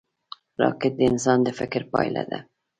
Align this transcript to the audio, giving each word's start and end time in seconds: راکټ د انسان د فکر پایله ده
راکټ 0.61 0.91
د 0.97 1.01
انسان 1.11 1.39
د 1.43 1.49
فکر 1.59 1.81
پایله 1.93 2.23
ده 2.31 2.39